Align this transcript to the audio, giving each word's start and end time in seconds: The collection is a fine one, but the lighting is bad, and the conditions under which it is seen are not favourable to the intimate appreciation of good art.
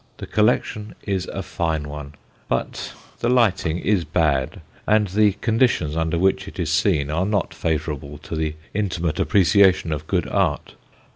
The 0.17 0.25
collection 0.25 0.95
is 1.03 1.27
a 1.27 1.43
fine 1.43 1.87
one, 1.87 2.15
but 2.49 2.91
the 3.19 3.29
lighting 3.29 3.77
is 3.77 4.03
bad, 4.03 4.61
and 4.87 5.07
the 5.09 5.33
conditions 5.33 5.95
under 5.95 6.17
which 6.17 6.47
it 6.47 6.57
is 6.59 6.71
seen 6.71 7.11
are 7.11 7.23
not 7.27 7.53
favourable 7.53 8.17
to 8.17 8.35
the 8.35 8.55
intimate 8.73 9.19
appreciation 9.19 9.91
of 9.93 10.07
good 10.07 10.27
art. 10.27 10.73